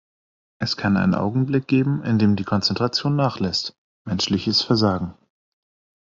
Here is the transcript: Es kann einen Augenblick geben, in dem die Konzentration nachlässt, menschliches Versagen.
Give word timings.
Es 0.57 0.77
kann 0.77 0.97
einen 0.97 1.13
Augenblick 1.13 1.67
geben, 1.67 2.01
in 2.03 2.17
dem 2.17 2.35
die 2.35 2.43
Konzentration 2.43 3.15
nachlässt, 3.15 3.77
menschliches 4.03 4.63
Versagen. 4.63 5.13